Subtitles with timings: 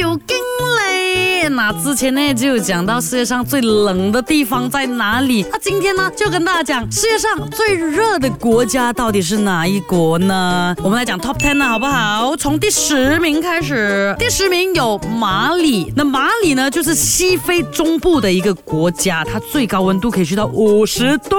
[0.00, 0.36] 有精
[0.78, 1.48] 嘞！
[1.48, 10.74] 那之前呢就有讲到世界上最冷的地方在哪里，那今天呢就跟大家讲世界上最热的国家到底是哪一国呢？
[10.84, 12.36] 我们来讲 top ten 呢好不好？
[12.36, 21.36] 从第十名开始，第十名有马里，那马里呢就是西非中部的一个国家，它最高温度可以去到五十度。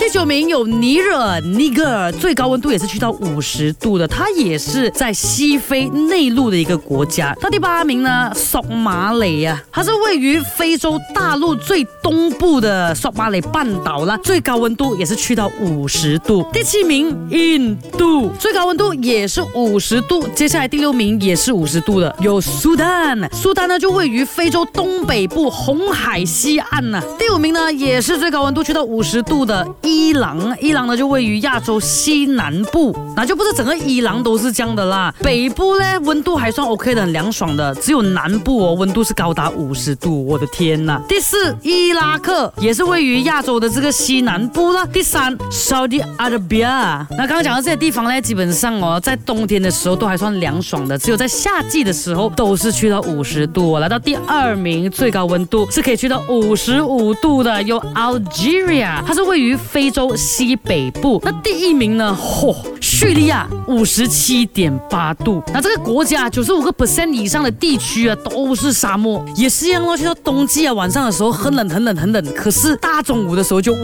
[0.00, 7.32] 第九名有尼日尔，尼日尔最高温度也是去到五十度的，它也是在西非内陆的一个国家。
[7.40, 7.75] 到第八。
[7.76, 16.42] 八名呢，索马里呀，它是位于非洲大陆最东部的索马里半岛了，最高温度也是去到五十度。
[16.50, 20.26] 第七名，印度，最高温度也是五十度。
[20.28, 26.98] 接下来第六名也是五十度的，有苏丹，苏丹呢就位于非洲东北部红海西岸呢。
[27.18, 37.65] 第五名呢也是最高温度去到五十度的伊朗，伊朗呢就位于亚洲西南部，那就不是整个伊朗都是这样的啦，北部呢温度还算 OK 的，很凉爽的。
[37.74, 41.00] 只有南部哦，温度是高达五十度，我的天呐！
[41.08, 44.84] 第四，伊拉克也是位于亚洲的这个西南部啦。
[44.86, 47.06] 第三，Saudi Arabia。
[47.10, 53.78] 那刚刚讲到这些地方呢，基本上哦，在冬天的时候都还算凉爽的，只有在夏季的时候都是去到五十度。
[53.78, 61.20] 来到第二名，最高温度是可以去到五十五度的，有 Algeria，它是位于非洲西北部。
[61.24, 62.16] 那第一名呢？
[62.20, 62.54] 嚯！
[62.98, 69.94] 叙利亚五十七点八度，那这个国家九十五个 percent 以上的地区啊都是沙漠，也是一样哦。
[69.94, 73.74] 去到冬季啊，晚上的时候很冷很冷很冷，可是大中午的时候就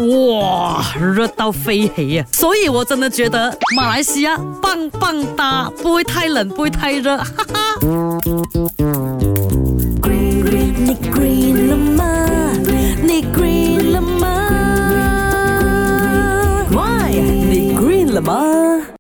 [0.41, 2.25] 哇热到飞黑呀。
[2.33, 7.79] 所以我真的觉得马来西亚棒棒哒，不会太冷，不会太热，哈 哈。
[7.85, 7.93] 你
[13.03, 13.23] 你
[17.77, 18.83] 你了吗？